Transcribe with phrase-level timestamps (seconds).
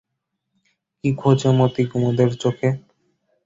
[0.97, 2.69] কী খোজে মতি কুমুদের চোখে?